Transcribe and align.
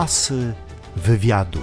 Asy 0.00 0.52
wywiadu. 0.96 1.58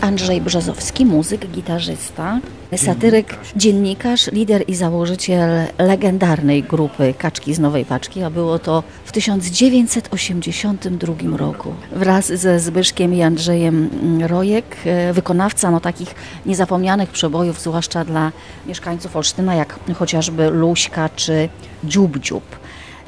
Andrzej 0.00 0.40
Brzozowski, 0.40 1.06
muzyk, 1.06 1.50
gitarzysta, 1.50 2.40
satyryk, 2.76 3.36
dziennikarz, 3.56 4.32
lider 4.32 4.64
i 4.68 4.74
założyciel 4.74 5.50
legendarnej 5.78 6.62
grupy 6.62 7.14
Kaczki 7.18 7.54
z 7.54 7.58
Nowej 7.58 7.84
Paczki, 7.84 8.22
a 8.22 8.30
było 8.30 8.58
to 8.58 8.82
w 9.04 9.12
1982 9.12 11.36
roku. 11.36 11.74
Wraz 11.92 12.26
ze 12.26 12.60
Zbyszkiem 12.60 13.14
i 13.14 13.22
Andrzejem 13.22 13.90
Rojek, 14.26 14.76
e, 14.84 15.12
wykonawca 15.12 15.70
no, 15.70 15.80
takich 15.80 16.14
niezapomnianych 16.46 17.10
przebojów, 17.10 17.60
zwłaszcza 17.60 18.04
dla 18.04 18.32
mieszkańców 18.66 19.16
Olsztyna, 19.16 19.54
jak 19.54 19.78
chociażby 19.94 20.50
Luśka 20.50 21.08
czy 21.08 21.48
Dziób 21.84 22.18
Dziób. 22.18 22.58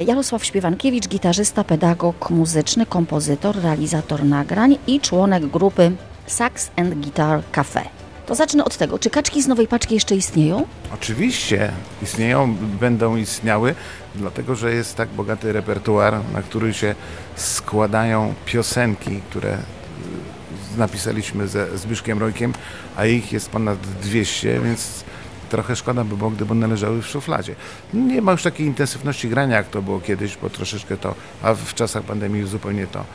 Jarosław 0.07 0.45
Śpiewankiewicz, 0.45 1.07
gitarzysta, 1.07 1.63
pedagog 1.63 2.29
muzyczny, 2.29 2.85
kompozytor, 2.85 3.61
realizator 3.61 4.23
nagrań 4.23 4.77
i 4.87 4.99
członek 4.99 5.47
grupy 5.47 5.91
Sax 6.27 6.71
and 6.75 6.93
Guitar 6.93 7.41
Cafe. 7.51 7.81
To 8.25 8.35
zacznę 8.35 8.65
od 8.65 8.77
tego, 8.77 8.99
czy 8.99 9.09
kaczki 9.09 9.41
z 9.41 9.47
nowej 9.47 9.67
paczki 9.67 9.93
jeszcze 9.93 10.15
istnieją? 10.15 10.65
Oczywiście 10.93 11.71
istnieją, 12.03 12.55
będą 12.79 13.15
istniały, 13.15 13.75
dlatego 14.15 14.55
że 14.55 14.73
jest 14.73 14.95
tak 14.95 15.09
bogaty 15.09 15.53
repertuar, 15.53 16.19
na 16.33 16.41
który 16.41 16.73
się 16.73 16.95
składają 17.35 18.33
piosenki, 18.45 19.21
które 19.29 19.53
y, 19.53 20.77
napisaliśmy 20.77 21.47
ze 21.47 21.77
Zbyszkiem 21.77 22.19
Rojkiem, 22.19 22.53
a 22.95 23.05
ich 23.05 23.33
jest 23.33 23.49
ponad 23.49 23.77
200, 24.01 24.59
więc 24.59 25.03
trochę 25.51 25.75
szkoda 25.75 26.03
by 26.03 26.17
było, 26.17 26.29
gdyby 26.29 26.51
one 26.51 26.67
leżały 26.67 27.01
w 27.01 27.07
szufladzie. 27.07 27.55
Nie 27.93 28.21
ma 28.21 28.31
już 28.31 28.43
takiej 28.43 28.67
intensywności 28.67 29.29
grania, 29.29 29.57
jak 29.57 29.67
to 29.67 29.81
było 29.81 29.99
kiedyś, 29.99 30.37
bo 30.37 30.49
troszeczkę 30.49 30.97
to, 30.97 31.15
a 31.43 31.53
w 31.53 31.73
czasach 31.73 32.03
pandemii 32.03 32.47
zupełnie 32.47 32.87
to 32.87 33.05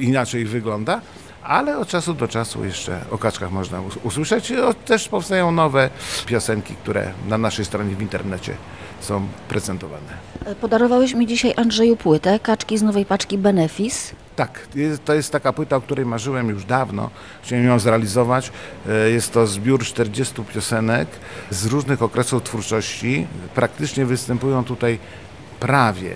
inaczej 0.00 0.44
wygląda, 0.44 1.00
ale 1.42 1.78
od 1.78 1.88
czasu 1.88 2.14
do 2.14 2.28
czasu 2.28 2.64
jeszcze 2.64 3.00
o 3.10 3.18
kaczkach 3.18 3.50
można 3.50 3.82
usłyszeć. 4.02 4.52
Też 4.84 5.08
powstają 5.08 5.52
nowe 5.52 5.90
piosenki, 6.26 6.74
które 6.74 7.12
na 7.28 7.38
naszej 7.38 7.64
stronie 7.64 7.96
w 7.96 8.02
internecie 8.02 8.54
są 9.00 9.28
prezentowane. 9.48 10.12
Podarowałeś 10.60 11.14
mi 11.14 11.26
dzisiaj 11.26 11.52
Andrzeju 11.56 11.96
płytę, 11.96 12.40
kaczki 12.40 12.78
z 12.78 12.82
nowej 12.82 13.06
paczki 13.06 13.38
Benefis. 13.38 14.12
Tak, 14.36 14.68
to 15.04 15.14
jest 15.14 15.32
taka 15.32 15.52
płyta, 15.52 15.76
o 15.76 15.80
której 15.80 16.06
marzyłem 16.06 16.48
już 16.48 16.64
dawno. 16.64 17.10
Chciałem 17.42 17.64
ją 17.64 17.78
zrealizować. 17.78 18.52
E, 18.88 19.10
jest 19.10 19.32
to 19.32 19.46
zbiór 19.46 19.84
40 19.84 20.44
piosenek 20.54 21.08
z 21.50 21.66
różnych 21.66 22.02
okresów 22.02 22.42
twórczości. 22.42 23.26
Praktycznie 23.54 24.06
występują 24.06 24.64
tutaj 24.64 24.98
prawie, 25.60 26.14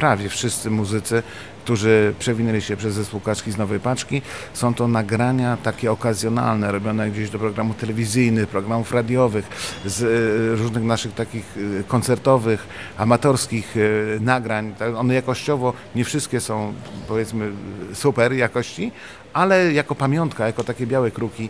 prawie 0.00 0.28
wszyscy 0.28 0.70
muzycy 0.70 1.22
którzy 1.64 2.14
przewinęli 2.18 2.62
się 2.62 2.76
przez 2.76 2.94
zespół 2.94 3.20
Kaczki 3.20 3.52
z 3.52 3.56
Nowej 3.56 3.80
Paczki. 3.80 4.22
Są 4.54 4.74
to 4.74 4.88
nagrania 4.88 5.56
takie 5.56 5.92
okazjonalne, 5.92 6.72
robione 6.72 7.10
gdzieś 7.10 7.30
do 7.30 7.38
programów 7.38 7.76
telewizyjnych, 7.76 8.48
programów 8.48 8.92
radiowych, 8.92 9.48
z 9.86 10.02
e, 10.02 10.56
różnych 10.56 10.84
naszych 10.84 11.14
takich 11.14 11.56
e, 11.80 11.84
koncertowych, 11.84 12.66
amatorskich 12.98 13.76
e, 13.76 13.80
nagrań. 14.20 14.74
Tak, 14.78 14.94
one 14.94 15.14
jakościowo 15.14 15.72
nie 15.94 16.04
wszystkie 16.04 16.40
są 16.40 16.72
powiedzmy 17.08 17.52
super 17.94 18.32
jakości, 18.32 18.92
ale 19.32 19.72
jako 19.72 19.94
pamiątka, 19.94 20.46
jako 20.46 20.64
takie 20.64 20.86
białe 20.86 21.10
kruki 21.10 21.48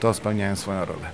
to 0.00 0.14
spełniają 0.14 0.56
swoją 0.56 0.84
rolę. 0.84 1.06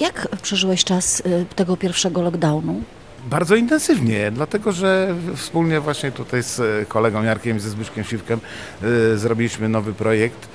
Jak 0.00 0.28
przeżyłeś 0.42 0.84
czas 0.84 1.22
tego 1.56 1.76
pierwszego 1.76 2.22
lockdownu? 2.22 2.82
Bardzo 3.24 3.56
intensywnie, 3.56 4.30
dlatego 4.30 4.72
że 4.72 5.14
wspólnie 5.36 5.80
właśnie 5.80 6.12
tutaj 6.12 6.42
z 6.42 6.88
kolegą 6.88 7.22
Jarkiem 7.22 7.60
ze 7.60 7.70
Zbyszkiem 7.70 8.04
Siwkiem 8.04 8.40
y, 8.82 9.18
zrobiliśmy 9.18 9.68
nowy 9.68 9.92
projekt 9.92 10.48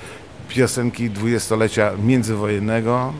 piosenki 0.49 1.09
dwudziestolecia 1.09 1.91
międzywojennego. 2.03 3.13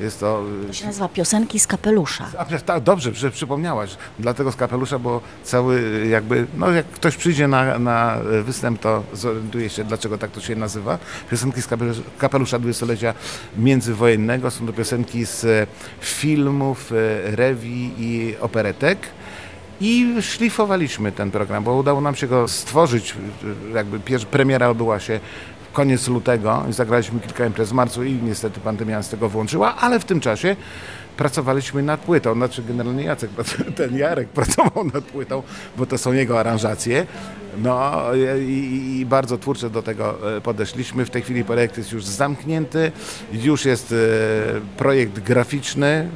Jest 0.00 0.20
to... 0.20 0.44
To 0.66 0.72
się 0.72 0.86
nazywa 0.86 1.08
Piosenki 1.08 1.58
z 1.58 1.66
kapelusza. 1.66 2.26
A, 2.38 2.44
tak, 2.44 2.82
dobrze, 2.82 3.14
że 3.14 3.30
przypomniałaś. 3.30 3.96
Dlatego 4.18 4.52
z 4.52 4.56
kapelusza, 4.56 4.98
bo 4.98 5.20
cały 5.44 6.06
jakby, 6.06 6.46
no 6.56 6.70
jak 6.70 6.86
ktoś 6.86 7.16
przyjdzie 7.16 7.48
na, 7.48 7.78
na 7.78 8.18
występ, 8.44 8.80
to 8.80 9.02
zorientuje 9.12 9.70
się, 9.70 9.84
dlaczego 9.84 10.18
tak 10.18 10.30
to 10.30 10.40
się 10.40 10.56
nazywa. 10.56 10.98
Piosenki 11.30 11.62
z 11.62 11.66
kapelusza, 12.18 12.58
dwudziestolecia 12.58 13.14
międzywojennego. 13.56 14.50
Są 14.50 14.66
to 14.66 14.72
piosenki 14.72 15.26
z 15.26 15.68
filmów, 16.00 16.92
e, 16.92 17.36
rewi 17.36 17.90
i 17.98 18.36
operetek. 18.40 18.98
I 19.80 20.14
szlifowaliśmy 20.20 21.12
ten 21.12 21.30
program, 21.30 21.64
bo 21.64 21.74
udało 21.74 22.00
nam 22.00 22.14
się 22.14 22.26
go 22.26 22.48
stworzyć. 22.48 23.14
Jakby 23.74 24.00
pierwsza 24.00 24.26
premiera 24.26 24.68
odbyła 24.68 25.00
się 25.00 25.20
koniec 25.78 26.08
lutego 26.08 26.64
i 26.70 26.72
zagraliśmy 26.72 27.20
kilka 27.20 27.46
imprez 27.46 27.68
w 27.68 27.72
marcu 27.72 28.04
i 28.04 28.12
niestety 28.12 28.60
pandemia 28.60 29.02
z 29.02 29.08
tego 29.08 29.28
włączyła, 29.28 29.76
ale 29.76 30.00
w 30.00 30.04
tym 30.04 30.20
czasie 30.20 30.56
pracowaliśmy 31.16 31.82
nad 31.82 32.00
płytą, 32.00 32.34
znaczy 32.34 32.62
generalnie 32.62 33.04
Jacek, 33.04 33.30
ten 33.76 33.98
Jarek 33.98 34.28
pracował 34.28 34.84
nad 34.94 35.04
płytą, 35.04 35.42
bo 35.76 35.86
to 35.86 35.98
są 35.98 36.12
jego 36.12 36.40
aranżacje. 36.40 37.06
No 37.58 38.02
i, 38.40 38.98
i, 39.00 39.06
bardzo 39.06 39.38
twórczo 39.38 39.70
do 39.70 39.82
tego 39.82 40.36
e, 40.36 40.40
podeszliśmy. 40.40 41.04
W 41.04 41.10
tej 41.10 41.22
chwili 41.22 41.44
projekt 41.44 41.78
jest 41.78 41.92
już 41.92 42.04
zamknięty, 42.04 42.92
już 43.32 43.64
jest 43.64 43.92
e, 43.92 43.96
projekt 44.76 45.18
graficzny 45.20 46.08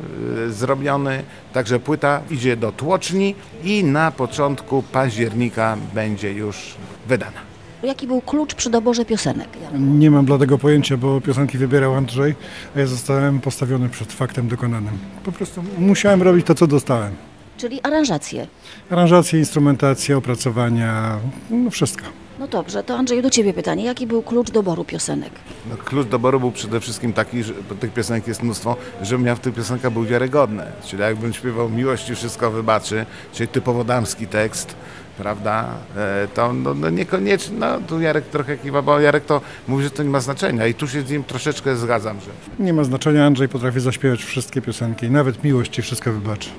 e, 0.46 0.50
zrobiony, 0.50 1.22
także 1.52 1.78
płyta 1.78 2.20
idzie 2.30 2.56
do 2.56 2.72
tłoczni 2.72 3.34
i 3.64 3.84
na 3.84 4.10
początku 4.10 4.82
października 4.82 5.76
będzie 5.94 6.32
już 6.32 6.74
wydana. 7.08 7.51
Jaki 7.82 8.06
był 8.06 8.20
klucz 8.20 8.54
przy 8.54 8.70
doborze 8.70 9.04
piosenek? 9.04 9.48
Nie 9.78 10.10
mam 10.10 10.24
dla 10.24 10.38
tego 10.38 10.58
pojęcia, 10.58 10.96
bo 10.96 11.20
piosenki 11.20 11.58
wybierał 11.58 11.94
Andrzej, 11.94 12.34
a 12.76 12.80
ja 12.80 12.86
zostałem 12.86 13.40
postawiony 13.40 13.88
przed 13.88 14.12
faktem 14.12 14.48
dokonanym. 14.48 14.98
Po 15.24 15.32
prostu 15.32 15.64
musiałem 15.78 16.22
robić 16.22 16.46
to, 16.46 16.54
co 16.54 16.66
dostałem. 16.66 17.12
Czyli 17.56 17.80
aranżacje? 17.82 18.46
Aranżacje, 18.90 19.38
instrumentacja, 19.38 20.16
opracowania, 20.16 21.18
no 21.50 21.70
wszystko. 21.70 22.04
No 22.38 22.48
dobrze, 22.48 22.82
to 22.82 22.96
Andrzej, 22.96 23.22
do 23.22 23.30
Ciebie 23.30 23.54
pytanie. 23.54 23.84
Jaki 23.84 24.06
był 24.06 24.22
klucz 24.22 24.50
doboru 24.50 24.84
piosenek? 24.84 25.30
No, 25.70 25.76
klucz 25.76 26.06
doboru 26.06 26.40
był 26.40 26.52
przede 26.52 26.80
wszystkim 26.80 27.12
taki, 27.12 27.42
że 27.42 27.54
tych 27.80 27.92
piosenek 27.92 28.26
jest 28.28 28.42
mnóstwo, 28.42 28.76
żebym 29.02 29.26
ja 29.26 29.34
w 29.34 29.40
tych 29.40 29.54
piosenkach 29.54 29.92
był 29.92 30.04
wiarygodny. 30.04 30.64
Czyli 30.86 31.02
jakbym 31.02 31.32
śpiewał 31.32 31.68
Miłość 31.68 32.10
wszystko 32.10 32.50
wybaczy, 32.50 33.06
czyli 33.32 33.48
typowo 33.48 33.84
damski 33.84 34.26
tekst, 34.26 34.74
prawda, 35.18 35.68
e, 35.96 36.28
to 36.34 36.52
no, 36.52 36.74
no 36.74 36.90
niekoniecznie, 36.90 37.56
no 37.58 37.80
tu 37.80 38.00
Jarek 38.00 38.24
trochę 38.24 38.56
kiwa, 38.56 38.82
bo 38.82 39.00
Jarek 39.00 39.24
to 39.24 39.40
mówi, 39.68 39.84
że 39.84 39.90
to 39.90 40.02
nie 40.02 40.10
ma 40.10 40.20
znaczenia 40.20 40.66
i 40.66 40.74
tu 40.74 40.88
się 40.88 41.02
z 41.02 41.10
nim 41.10 41.24
troszeczkę 41.24 41.76
zgadzam, 41.76 42.20
że... 42.20 42.64
Nie 42.64 42.72
ma 42.72 42.84
znaczenia, 42.84 43.26
Andrzej 43.26 43.48
potrafi 43.48 43.80
zaśpiewać 43.80 44.24
wszystkie 44.24 44.62
piosenki, 44.62 45.10
nawet 45.10 45.44
miłości 45.44 45.82
wszystko 45.82 46.12
wybaczy 46.12 46.50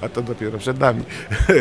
a 0.00 0.08
to 0.08 0.22
dopiero 0.22 0.58
przed 0.58 0.80
nami. 0.80 1.02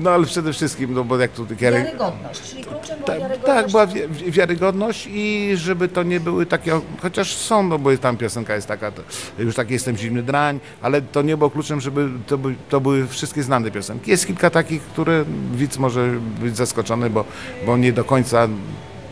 No 0.00 0.10
ale 0.10 0.26
przede 0.26 0.52
wszystkim, 0.52 0.94
no 0.94 1.04
bo 1.04 1.18
jak 1.18 1.30
tu... 1.30 1.46
Wiarygodność, 1.46 2.50
czyli 2.50 2.64
kluczem 2.64 2.96
była 2.96 3.06
tak, 3.06 3.20
wiarygodność. 3.20 3.44
Tak, 3.46 3.70
była 3.70 3.86
wiarygodność 4.26 5.08
i 5.10 5.52
żeby 5.54 5.88
to 5.88 6.02
nie 6.02 6.20
były 6.20 6.46
takie, 6.46 6.80
chociaż 7.02 7.36
są, 7.36 7.62
no 7.62 7.78
bo 7.78 7.96
tam 7.96 8.16
piosenka 8.16 8.54
jest 8.54 8.66
taka, 8.66 8.92
już 9.38 9.54
taki 9.54 9.72
jestem 9.72 9.96
zimny 9.96 10.22
drań, 10.22 10.60
ale 10.82 11.02
to 11.02 11.22
nie 11.22 11.36
było 11.36 11.50
kluczem, 11.50 11.80
żeby 11.80 12.08
to, 12.26 12.38
by, 12.38 12.54
to 12.68 12.80
były 12.80 13.06
wszystkie 13.06 13.42
znane 13.42 13.70
piosenki. 13.70 14.10
Jest 14.10 14.26
kilka 14.26 14.50
takich, 14.50 14.82
które 14.82 15.24
widz 15.52 15.78
może 15.78 16.10
być 16.40 16.56
zaskoczony, 16.56 17.10
bo, 17.10 17.24
bo 17.66 17.76
nie 17.76 17.92
do 17.92 18.04
końca 18.04 18.48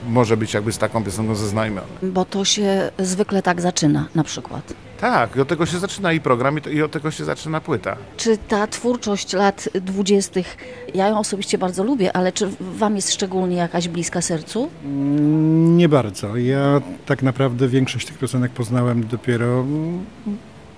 może 0.07 0.37
być 0.37 0.55
jakby 0.55 0.73
z 0.73 0.79
taką 0.79 1.05
piosenką 1.05 1.35
zaznajomiony. 1.35 1.87
Bo 2.03 2.25
to 2.25 2.45
się 2.45 2.91
zwykle 2.99 3.43
tak 3.43 3.61
zaczyna 3.61 4.07
na 4.15 4.25
przykład. 4.25 4.75
Tak, 5.01 5.37
i 5.37 5.41
od 5.41 5.49
tego 5.49 5.67
się 5.67 5.79
zaczyna 5.79 6.13
i 6.13 6.21
program, 6.21 6.59
i, 6.73 6.83
od 6.83 6.91
tego 6.91 7.11
się 7.11 7.25
zaczyna 7.25 7.61
płyta. 7.61 7.97
Czy 8.17 8.39
ta 8.39 8.67
twórczość 8.67 9.33
lat 9.33 9.69
dwudziestych, 9.75 10.57
ja 10.95 11.09
ją 11.09 11.19
osobiście 11.19 11.59
bardzo 11.59 11.85
lubię, 11.85 12.17
ale 12.17 12.33
czy 12.33 12.49
Wam 12.61 12.97
jest 12.97 13.13
szczególnie 13.13 13.57
jakaś 13.57 13.89
bliska 13.89 14.23
sercu? 14.23 14.71
Mm, 14.85 15.77
nie 15.77 15.89
bardzo. 15.89 16.37
Ja 16.37 16.81
tak 17.07 17.23
naprawdę 17.23 17.69
większość 17.69 18.07
tych 18.07 18.19
piosenek 18.19 18.53
poznałem 18.53 19.07
dopiero 19.07 19.65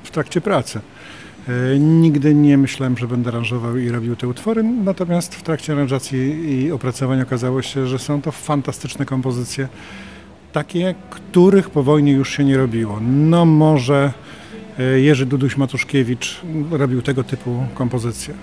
w 0.03 0.11
trakcie 0.11 0.41
pracy. 0.41 0.81
E, 1.49 1.79
nigdy 1.79 2.35
nie 2.35 2.58
myślałem, 2.58 2.99
że 2.99 3.08
będę 3.08 3.31
aranżował 3.31 3.76
i 3.76 3.88
robił 3.88 4.17
te 4.17 4.29
utwory, 4.29 4.62
natomiast 4.62 5.35
w 5.35 5.43
trakcie 5.43 5.73
aranżacji 5.73 6.50
i 6.50 6.73
opracowania 6.73 7.23
okazało 7.23 7.62
się, 7.62 7.87
że 7.87 7.99
są 7.99 8.23
to 8.23 8.32
fantastyczne 8.32 9.06
kompozycje, 9.06 9.69
takie, 10.52 10.94
których 11.11 11.70
po 11.70 11.82
wojnie 11.82 12.12
już 12.12 12.37
się 12.37 12.44
nie 12.44 12.56
robiło. 12.56 12.99
No 13.02 13.44
może 13.44 14.12
e, 14.79 15.00
Jerzy 15.00 15.26
Duduś-Matuszkiewicz 15.26 16.40
robił 16.70 17.02
tego 17.02 17.25
typu 17.25 17.64
kompozycje. 17.75 18.35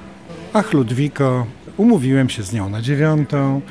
Ach 0.54 0.74
Ludwiko, 0.74 1.46
umówiłem 1.78 2.30
się 2.30 2.44
z 2.44 2.54
nią 2.54 2.70
na 2.70 2.82
dziewiątą. 2.82 3.62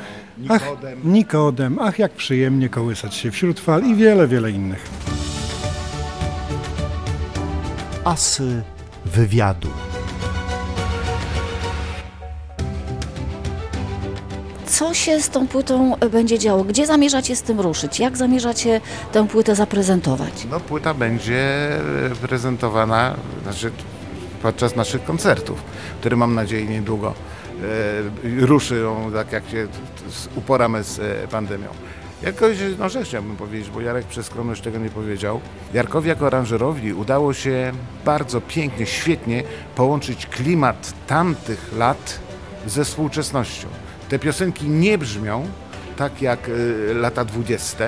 Ach, 0.49 0.69
Nikodem, 1.05 1.79
ach 1.79 1.99
jak 1.99 2.13
przyjemnie 2.13 2.69
kołysać 2.69 3.15
się 3.15 3.31
wśród 3.31 3.61
fal 3.61 3.85
i 3.87 3.95
wiele, 3.95 4.29
wiele 4.29 4.51
innych. 4.51 4.91
Asy 8.05 8.63
wywiadu. 9.05 9.69
Co 14.67 14.95
się 14.95 15.21
z 15.21 15.29
tą 15.31 15.47
płytą 15.49 15.97
będzie 16.11 16.39
działo? 16.39 16.65
Gdzie 16.65 16.87
zamierzacie 16.87 17.37
z 17.37 17.43
tym 17.43 17.61
ruszyć? 17.61 18.01
Jak 18.01 18.17
zamierzacie 18.17 18.81
tę 19.13 19.29
płytę 19.29 19.55
zaprezentować? 19.55 20.47
No 20.51 20.61
płyta 20.61 20.95
będzie 20.95 21.69
prezentowana 22.21 23.15
znaczy, 23.43 23.71
podczas 24.43 24.77
naszych 24.77 25.05
koncertów, 25.05 25.63
które 26.01 26.17
mam 26.17 26.35
nadzieję 26.35 26.67
niedługo 26.67 27.15
e, 28.33 28.47
ruszą, 28.47 29.11
tak 29.15 29.33
jak 29.33 29.49
się 29.49 29.67
uporamy 30.37 30.85
z 30.85 30.99
e, 30.99 31.29
pandemią. 31.29 31.69
Jakoś 32.23 32.57
no, 32.79 32.89
rzecz 32.89 33.09
chciałbym 33.09 33.37
powiedzieć, 33.37 33.71
bo 33.71 33.81
Jarek 33.81 34.07
przez 34.07 34.27
skromność 34.27 34.63
tego 34.63 34.79
nie 34.79 34.91
powiedział. 34.91 35.41
Jarkowi 35.75 36.09
jako 36.09 36.27
aranżerowi 36.27 36.93
udało 36.93 37.35
się 37.35 37.73
bardzo 38.05 38.41
pięknie, 38.41 38.87
świetnie 38.87 39.43
połączyć 39.75 40.27
klimat 40.27 40.93
tamtych 41.07 41.73
lat 41.77 42.19
ze 42.67 42.85
współczesnością. 42.85 43.69
Te 44.09 44.19
piosenki 44.19 44.69
nie 44.69 44.99
brzmią 44.99 45.49
tak 45.97 46.23
jak 46.23 46.49
y, 46.49 46.95
lata 46.95 47.25
20 47.25 47.85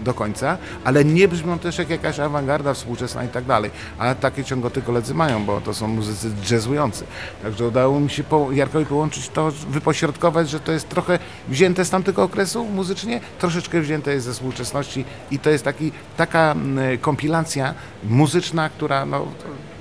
do 0.00 0.14
końca, 0.14 0.58
ale 0.84 1.04
nie 1.04 1.28
brzmią 1.28 1.58
też 1.58 1.78
jak 1.78 1.90
jakaś 1.90 2.18
awangarda 2.18 2.74
współczesna 2.74 3.24
i 3.24 3.28
tak 3.28 3.44
dalej. 3.44 3.70
A 3.98 4.14
takie 4.14 4.44
ciągoty 4.44 4.82
koledzy 4.82 5.14
mają, 5.14 5.44
bo 5.44 5.60
to 5.60 5.74
są 5.74 5.88
muzycy 5.88 6.30
jazzujący. 6.50 7.04
Także 7.42 7.66
udało 7.66 8.00
mi 8.00 8.10
się 8.10 8.24
po, 8.24 8.52
Jarkowi 8.52 8.86
połączyć 8.86 9.28
to, 9.28 9.50
wypośrodkować, 9.50 10.50
że 10.50 10.60
to 10.60 10.72
jest 10.72 10.88
trochę 10.88 11.18
wzięte 11.48 11.84
z 11.84 11.90
tamtego 11.90 12.22
okresu 12.22 12.64
muzycznie, 12.64 13.20
troszeczkę 13.38 13.80
wzięte 13.80 14.12
jest 14.12 14.26
ze 14.26 14.32
współczesności 14.32 15.04
i 15.30 15.38
to 15.38 15.50
jest 15.50 15.64
taki, 15.64 15.92
taka 16.16 16.52
mm, 16.52 16.98
kompilacja 16.98 17.74
muzyczna, 18.04 18.68
która 18.68 19.06
no, 19.06 19.26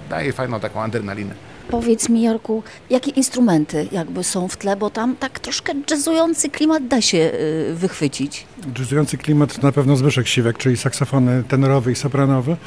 daje 0.09 0.33
fajną 0.33 0.59
taką 0.59 0.81
adrenalinę. 0.81 1.52
Powiedz 1.69 2.09
mi, 2.09 2.21
Jarku, 2.21 2.63
jakie 2.89 3.11
instrumenty 3.11 3.87
jakby 3.91 4.23
są 4.23 4.47
w 4.47 4.57
tle, 4.57 4.75
bo 4.77 4.89
tam 4.89 5.15
tak 5.15 5.39
troszkę 5.39 5.73
jazzujący 5.91 6.49
klimat 6.49 6.87
da 6.87 7.01
się 7.01 7.17
y, 7.17 7.73
wychwycić. 7.75 8.45
Jazzujący 8.79 9.17
klimat 9.17 9.55
to 9.55 9.67
na 9.67 9.71
pewno 9.71 9.95
Zbyszek 9.95 10.27
Siwek, 10.27 10.57
czyli 10.57 10.77
saksofony 10.77 11.43
tenorowy 11.43 11.91
i 11.91 11.95
sopranowy. 11.95 12.57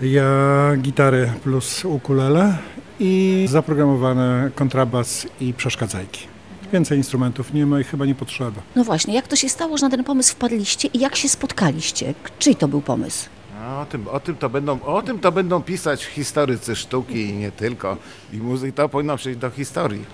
Ja 0.00 0.72
gitary 0.78 1.32
plus 1.42 1.84
ukulele 1.84 2.58
i 3.00 3.46
zaprogramowany 3.50 4.50
kontrabas 4.54 5.26
i 5.40 5.54
przeszkadzajki. 5.54 6.26
Więcej 6.72 6.98
instrumentów 6.98 7.54
nie 7.54 7.66
ma 7.66 7.80
i 7.80 7.84
chyba 7.84 8.06
nie 8.06 8.14
potrzeba. 8.14 8.62
No 8.76 8.84
właśnie, 8.84 9.14
jak 9.14 9.28
to 9.28 9.36
się 9.36 9.48
stało, 9.48 9.78
że 9.78 9.86
na 9.86 9.90
ten 9.90 10.04
pomysł 10.04 10.32
wpadliście 10.32 10.88
i 10.88 10.98
jak 10.98 11.16
się 11.16 11.28
spotkaliście? 11.28 12.14
Czyj 12.38 12.56
to 12.56 12.68
był 12.68 12.80
pomysł? 12.80 13.28
No, 13.66 13.80
o, 13.80 13.86
tym, 13.86 14.08
o, 14.08 14.20
tym 14.20 14.36
to 14.36 14.50
będą, 14.50 14.82
o 14.82 15.02
tym 15.02 15.18
to 15.18 15.32
będą 15.32 15.62
pisać 15.62 16.04
historycy 16.04 16.76
sztuki 16.76 17.28
i 17.28 17.32
nie 17.32 17.50
tylko. 17.52 17.96
I 18.32 18.36
muzyki 18.36 18.72
to 18.72 18.88
powinno 18.88 19.16
przejść 19.16 19.38
do 19.38 19.50
historii. 19.50 20.04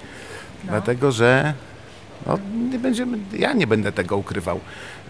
Dlatego, 0.64 1.12
że 1.12 1.54
no, 2.26 2.38
nie 2.70 2.78
będziemy, 2.78 3.18
ja 3.38 3.52
nie 3.52 3.66
będę 3.66 3.92
tego 3.92 4.16
ukrywał. 4.16 4.60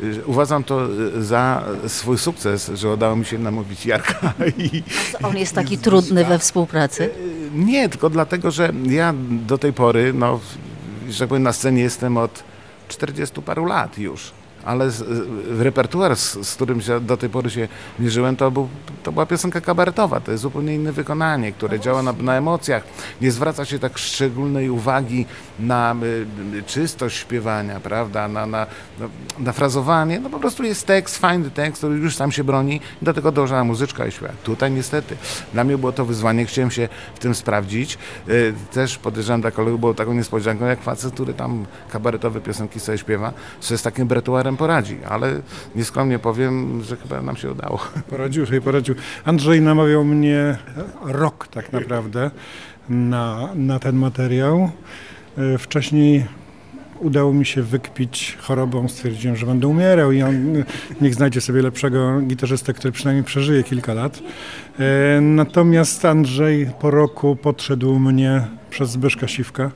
Y, 0.03 0.27
Uważam 0.27 0.65
to 0.65 0.87
y, 1.17 1.25
za 1.25 1.65
swój 1.87 2.19
sukces, 2.19 2.71
że 2.75 2.89
udało 2.89 3.17
mi 3.17 3.25
się 3.25 3.39
namówić 3.39 3.87
Jarka 3.87 4.33
i, 4.59 4.83
On 5.23 5.37
jest 5.37 5.55
taki 5.55 5.79
trudny 5.79 6.25
we 6.25 6.39
współpracy. 6.39 7.05
Y, 7.05 7.51
Nie, 7.55 7.89
tylko 7.89 8.11
dlatego, 8.11 8.51
że 8.51 8.73
ja 8.85 9.15
do 9.31 9.59
tej 9.59 9.73
pory, 9.73 10.13
no, 10.13 10.41
że 11.09 11.19
tak 11.19 11.29
powiem, 11.29 11.43
na 11.43 11.53
scenie 11.53 11.83
jestem 11.83 12.17
od 12.17 12.45
40 12.89 13.43
paru 13.43 13.65
lat 13.65 13.99
już. 13.99 14.33
Ale 14.65 14.91
z, 14.91 14.95
z- 14.97 15.61
repertuar, 15.61 16.17
z, 16.17 16.39
z 16.49 16.55
którym 16.55 16.81
się 16.81 17.01
do 17.01 17.17
tej 17.17 17.29
pory 17.31 17.51
się 17.51 17.69
mierzyłem, 17.99 18.37
to, 18.37 18.51
był, 18.51 18.69
to 19.03 19.13
była 19.13 19.27
piosenka 19.27 19.61
kabaretowa. 19.61 20.21
To 20.21 20.31
jest 20.31 20.43
zupełnie 20.43 20.75
inne 20.75 20.93
wykonanie, 20.93 21.53
które 21.53 21.81
działa 21.81 22.03
na, 22.03 22.13
na 22.13 22.35
emocjach. 22.37 22.83
Nie 23.21 23.31
zwraca 23.33 23.65
się 23.65 23.79
tak 23.79 23.99
szczególnej 23.99 24.71
uwagi 24.71 25.27
na 25.59 25.95
y, 26.03 26.57
y, 26.59 26.63
czystość 26.63 27.17
śpiewania, 27.17 27.81
prawda? 27.81 28.29
Na, 28.29 28.47
na, 28.47 28.67
na, 28.99 29.09
na 29.39 29.53
frazowanie. 29.53 30.21
No 30.21 30.31
po 30.31 30.39
prostu 30.39 30.65
jest 30.65 30.87
tekst, 30.87 31.19
fajny 31.19 31.51
tekst, 31.51 31.79
który 31.79 31.95
już 31.97 32.17
sam 32.17 32.33
się 32.33 32.45
broni. 32.45 32.81
Do 33.03 33.15
tego 33.15 33.33
dąża 33.33 33.65
muzyczka 33.65 34.07
i 34.07 34.13
śpiewa. 34.13 34.33
Tutaj 34.45 34.71
niestety 34.73 35.17
dla 35.53 35.65
mnie 35.65 35.79
było 35.79 35.93
to 35.93 36.05
wyzwanie. 36.05 36.47
Chciałem 36.47 36.71
się 36.71 36.89
w 37.15 37.19
tym 37.19 37.35
sprawdzić. 37.35 37.99
Y, 38.29 38.55
Też 38.73 38.99
podejrzewam 38.99 39.41
dla 39.41 39.51
kolegów 39.51 39.81
było 39.81 39.95
taką 39.95 40.15
niespodzianką, 40.15 40.65
jak 40.67 40.83
facet, 40.83 41.15
który 41.15 41.35
tam 41.35 41.67
kabaretowe 41.93 42.41
piosenki 42.41 42.81
sobie 42.81 42.99
śpiewa, 42.99 43.33
że 43.63 43.79
z 43.79 43.83
takim 43.83 44.09
repertuarem 44.09 44.52
poradzi. 44.57 44.99
Ale 45.09 45.41
nieskromnie 45.75 46.19
powiem, 46.19 46.83
że 46.83 46.97
chyba 46.97 47.23
nam 47.23 47.37
się 47.37 47.51
udało. 47.53 47.79
Poradził 48.11 48.47
sobie, 48.47 48.61
poradził. 48.61 48.95
Andrzej 49.25 49.61
namawiał 49.61 50.05
mnie 50.05 50.59
rok 51.05 51.49
tak 51.49 51.73
naprawdę 51.73 52.31
na, 52.89 53.49
na 53.55 53.79
ten 53.79 53.97
materiał. 53.97 54.71
E, 55.39 55.59
Wcześniej 55.59 56.27
udało 57.03 57.33
mi 57.33 57.47
się 57.47 57.63
wykpić 57.63 58.37
chorobą, 58.41 58.89
stwierdziłem, 58.89 59.37
że 59.37 59.47
będę 59.47 59.69
umierał 59.69 60.13
i 60.13 60.23
on 60.23 60.65
niech 61.01 61.15
znajdzie 61.15 61.41
sobie 61.41 61.63
lepszego 61.63 62.21
gitarzystę, 62.21 62.73
który 62.73 62.93
przynajmniej 62.93 63.25
przeżyje 63.25 63.63
kilka 63.63 63.95
lat. 63.95 64.23
E, 64.79 65.21
Natomiast 65.21 66.05
Andrzej 66.05 66.71
po 66.81 66.91
roku 66.91 67.37
podszedł 67.37 67.99
mnie 67.99 68.47
przez 68.71 68.91
Zbyszka 68.91 69.29
Siwka 69.29 69.71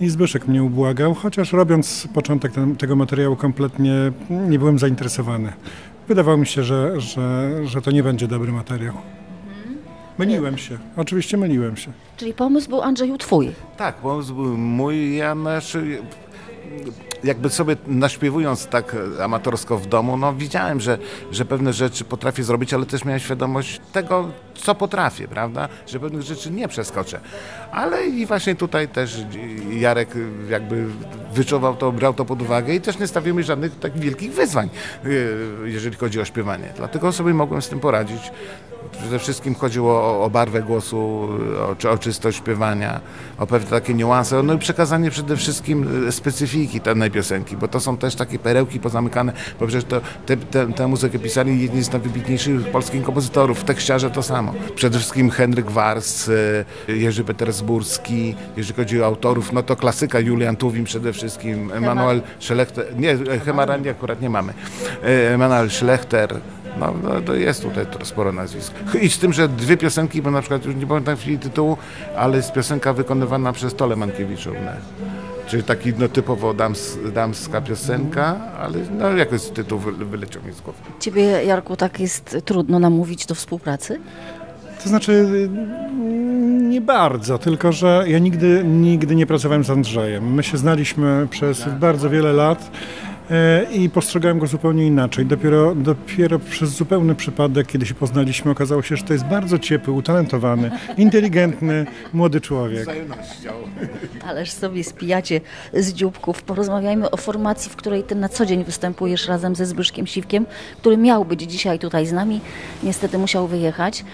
i 0.00 0.08
Zbyszek 0.08 0.48
mnie 0.48 0.62
ubłagał, 0.62 1.14
chociaż 1.14 1.52
robiąc 1.52 2.08
początek 2.14 2.52
ten, 2.52 2.76
tego 2.76 2.96
materiału 2.96 3.36
kompletnie 3.36 4.12
nie 4.30 4.58
byłem 4.58 4.78
zainteresowany. 4.78 5.52
Wydawało 6.08 6.36
mi 6.36 6.46
się, 6.46 6.62
że, 6.62 7.00
że, 7.00 7.50
że 7.64 7.82
to 7.82 7.90
nie 7.90 8.02
będzie 8.02 8.28
dobry 8.28 8.52
materiał. 8.52 8.94
Myliłem 10.18 10.58
się, 10.58 10.78
oczywiście 10.96 11.36
myliłem 11.36 11.76
się. 11.76 11.90
Czyli 12.16 12.32
pomysł 12.34 12.68
był 12.68 12.82
Andrzeju 12.82 13.18
twój. 13.18 13.50
Tak, 13.76 13.94
pomysł 13.96 14.34
był 14.34 14.56
mój, 14.56 15.16
ja 15.16 15.34
znaczy, 15.34 15.98
jakby 17.24 17.50
sobie 17.50 17.76
naśpiewując 17.86 18.66
tak 18.66 18.96
amatorsko 19.22 19.78
w 19.78 19.86
domu, 19.86 20.16
no 20.16 20.34
widziałem, 20.34 20.80
że, 20.80 20.98
że 21.30 21.44
pewne 21.44 21.72
rzeczy 21.72 22.04
potrafię 22.04 22.44
zrobić, 22.44 22.74
ale 22.74 22.86
też 22.86 23.04
miałem 23.04 23.20
świadomość 23.20 23.80
tego, 23.92 24.28
co 24.54 24.74
potrafię, 24.74 25.28
prawda, 25.28 25.68
że 25.86 26.00
pewnych 26.00 26.22
rzeczy 26.22 26.50
nie 26.50 26.68
przeskoczę. 26.68 27.20
Ale 27.72 28.06
i 28.06 28.26
właśnie 28.26 28.54
tutaj 28.54 28.88
też 28.88 29.24
Jarek 29.70 30.08
jakby 30.48 30.86
wyczuwał 31.36 31.76
to, 31.76 31.92
brał 31.92 32.14
to 32.14 32.24
pod 32.24 32.42
uwagę 32.42 32.74
i 32.74 32.80
też 32.80 32.98
nie 32.98 33.06
stawiał 33.06 33.34
mi 33.34 33.42
żadnych 33.42 33.78
tak 33.78 33.98
wielkich 33.98 34.32
wyzwań, 34.32 34.68
yy, 35.04 35.70
jeżeli 35.70 35.96
chodzi 35.96 36.20
o 36.20 36.24
śpiewanie. 36.24 36.72
Dlatego 36.76 37.12
sobie 37.12 37.34
mogłem 37.34 37.62
z 37.62 37.68
tym 37.68 37.80
poradzić. 37.80 38.32
Przede 38.92 39.18
wszystkim 39.18 39.54
chodziło 39.54 39.92
o, 39.92 40.24
o 40.24 40.30
barwę 40.30 40.62
głosu, 40.62 41.28
o, 41.84 41.90
o 41.90 41.98
czystość 41.98 42.38
śpiewania, 42.38 43.00
o 43.38 43.46
pewne 43.46 43.70
takie 43.70 43.94
niuanse, 43.94 44.42
no 44.42 44.54
i 44.54 44.58
przekazanie 44.58 45.10
przede 45.10 45.36
wszystkim 45.36 46.06
e, 46.08 46.12
specyfiki 46.12 46.80
danej 46.80 47.10
piosenki, 47.10 47.56
bo 47.56 47.68
to 47.68 47.80
są 47.80 47.96
też 47.96 48.14
takie 48.14 48.38
perełki 48.38 48.80
pozamykane, 48.80 49.32
bo 49.60 49.66
przecież 49.66 49.84
to, 49.84 50.00
te, 50.26 50.36
te, 50.36 50.72
tę 50.72 50.88
muzykę 50.88 51.18
pisali 51.18 51.62
jedni 51.62 51.82
z 51.82 51.92
najwybitniejszych 51.92 52.70
polskich 52.70 53.02
kompozytorów, 53.02 53.64
tekściarze 53.64 54.10
to 54.10 54.22
samo. 54.22 54.54
Przede 54.74 54.98
wszystkim 54.98 55.30
Henryk 55.30 55.70
Wars, 55.70 56.28
e, 56.88 56.92
Jerzy 56.92 57.24
Petersburski, 57.24 58.34
jeżeli 58.56 58.76
chodzi 58.76 59.02
o 59.02 59.06
autorów, 59.06 59.52
no 59.52 59.62
to 59.62 59.76
klasyka 59.76 60.20
Julian 60.20 60.56
Tuwim 60.56 60.84
przede 60.84 61.12
wszystkim, 61.12 61.25
Emanuel 61.74 62.22
Szelechter, 62.38 62.96
nie, 62.96 63.16
Hemarani 63.44 63.88
akurat 63.88 64.20
nie 64.20 64.30
mamy, 64.30 64.52
E, 65.04 65.34
Emanuel 65.34 65.70
Schlechter, 65.70 66.40
no, 66.78 66.94
no 67.02 67.20
to 67.20 67.34
jest 67.34 67.62
tutaj 67.62 67.86
sporo 68.02 68.32
nazwisk. 68.32 68.72
I 69.00 69.10
z 69.10 69.18
tym, 69.18 69.32
że 69.32 69.48
dwie 69.48 69.76
piosenki, 69.76 70.22
bo 70.22 70.30
na 70.30 70.40
przykład 70.40 70.64
już 70.64 70.74
nie 70.74 70.86
pamiętam 70.86 71.16
w 71.16 71.20
chwili 71.20 71.38
tytułu, 71.38 71.76
ale 72.16 72.36
jest 72.36 72.52
piosenka 72.52 72.92
wykonywana 72.92 73.52
przez 73.52 73.74
Tole 73.74 73.96
Mankiewiczównę. 73.96 74.76
Czyli 75.46 75.62
taki 75.62 75.92
no, 75.98 76.08
typowo 76.08 76.54
dams, 76.54 76.98
damska 77.14 77.60
piosenka, 77.60 78.36
ale 78.60 78.78
no, 78.98 79.10
jakoś 79.10 79.42
tytuł 79.42 79.78
wy, 79.78 79.92
wyleciał 79.92 80.42
mi 80.42 80.52
z 80.52 80.60
głowy. 80.60 80.78
Ciebie, 81.00 81.22
Jarku, 81.22 81.76
tak 81.76 82.00
jest 82.00 82.36
trudno 82.44 82.78
namówić 82.78 83.26
do 83.26 83.34
współpracy? 83.34 84.00
To 84.86 84.90
znaczy 84.90 85.12
y, 85.12 85.48
nie 86.68 86.80
bardzo, 86.80 87.38
tylko 87.38 87.72
że 87.72 88.04
ja 88.06 88.18
nigdy, 88.18 88.62
nigdy 88.64 89.16
nie 89.16 89.26
pracowałem 89.26 89.64
z 89.64 89.70
Andrzejem. 89.70 90.34
My 90.34 90.42
się 90.42 90.58
znaliśmy 90.58 91.26
przez 91.30 91.64
bardzo 91.80 92.10
wiele 92.10 92.32
lat 92.32 92.70
i 93.72 93.90
postrzegałem 93.90 94.38
go 94.38 94.46
zupełnie 94.46 94.86
inaczej. 94.86 95.26
Dopiero, 95.26 95.74
dopiero 95.74 96.38
przez 96.38 96.70
zupełny 96.70 97.14
przypadek, 97.14 97.66
kiedy 97.66 97.86
się 97.86 97.94
poznaliśmy, 97.94 98.50
okazało 98.50 98.82
się, 98.82 98.96
że 98.96 99.02
to 99.04 99.12
jest 99.12 99.24
bardzo 99.24 99.58
ciepły, 99.58 99.92
utalentowany, 99.94 100.70
inteligentny, 100.96 101.86
młody 102.12 102.40
człowiek. 102.40 102.86
Ależ 104.26 104.50
sobie 104.50 104.84
spijacie 104.84 105.40
z 105.74 105.92
dzióbków. 105.92 106.42
Porozmawiajmy 106.42 107.10
o 107.10 107.16
formacji, 107.16 107.70
w 107.70 107.76
której 107.76 108.02
ty 108.02 108.14
na 108.14 108.28
co 108.28 108.46
dzień 108.46 108.64
występujesz 108.64 109.28
razem 109.28 109.54
ze 109.56 109.66
Zbyszkiem 109.66 110.06
Siwkiem, 110.06 110.46
który 110.80 110.96
miał 110.96 111.24
być 111.24 111.40
dzisiaj 111.42 111.78
tutaj 111.78 112.06
z 112.06 112.12
nami. 112.12 112.40
Niestety 112.82 113.18
musiał 113.18 113.46
wyjechać. 113.46 114.04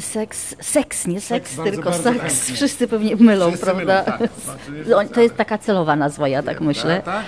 Seks, 0.00 0.54
seks, 0.60 1.06
nie 1.06 1.20
seks, 1.20 1.56
bardzo, 1.56 1.72
tylko 1.72 1.90
bardzo 1.90 2.02
seks. 2.12 2.20
chętnie. 2.22 2.54
Wszyscy 2.54 2.88
pewnie 2.88 3.16
mylą, 3.16 3.48
Wszyscy 3.48 3.66
prawda? 3.66 4.04
mylą, 4.04 4.18
tak. 4.98 5.08
To- 5.08 5.14
To 5.14 5.20
jest 5.20 5.36
taka 5.36 5.58
celowa 5.58 5.96
nazwa, 5.96 6.28
ja 6.28 6.42
tak 6.42 6.60
myślę. 6.60 7.02
tak, 7.04 7.24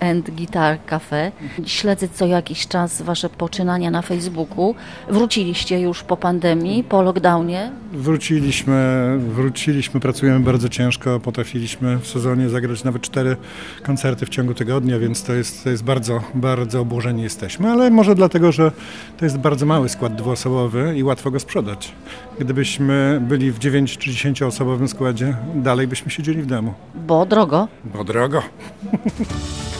and 0.00 0.11
and 0.12 0.30
Guitar 0.30 0.78
Cafe. 0.86 1.32
Śledzę 1.66 2.08
co 2.08 2.26
jakiś 2.26 2.68
czas 2.68 3.02
Wasze 3.02 3.28
poczynania 3.28 3.90
na 3.90 4.02
Facebooku. 4.02 4.74
Wróciliście 5.08 5.80
już 5.80 6.02
po 6.02 6.16
pandemii, 6.16 6.84
po 6.84 7.02
lockdownie. 7.02 7.72
Wróciliśmy, 7.92 9.18
wróciliśmy, 9.18 10.00
pracujemy 10.00 10.40
bardzo 10.40 10.68
ciężko, 10.68 11.20
potrafiliśmy 11.20 11.98
w 11.98 12.06
sezonie 12.06 12.48
zagrać 12.48 12.84
nawet 12.84 13.02
cztery 13.02 13.36
koncerty 13.82 14.26
w 14.26 14.28
ciągu 14.28 14.54
tygodnia, 14.54 14.98
więc 14.98 15.22
to 15.22 15.32
jest, 15.32 15.64
to 15.64 15.70
jest 15.70 15.84
bardzo, 15.84 16.20
bardzo 16.34 16.80
obłożeni 16.80 17.22
jesteśmy, 17.22 17.70
ale 17.70 17.90
może 17.90 18.14
dlatego, 18.14 18.52
że 18.52 18.72
to 19.18 19.24
jest 19.24 19.38
bardzo 19.38 19.66
mały 19.66 19.88
skład 19.88 20.14
dwuosobowy 20.14 20.94
i 20.96 21.02
łatwo 21.02 21.30
go 21.30 21.40
sprzedać. 21.40 21.92
Gdybyśmy 22.38 23.20
byli 23.28 23.52
w 23.52 23.58
9 23.58 23.98
czy 23.98 24.10
10 24.10 24.42
osobowym 24.42 24.88
składzie, 24.88 25.36
dalej 25.54 25.86
byśmy 25.86 26.10
siedzieli 26.10 26.42
w 26.42 26.46
domu. 26.46 26.74
Bo 26.94 27.26
drogo. 27.26 27.68
Bo 27.84 28.04
drogo. 28.04 28.42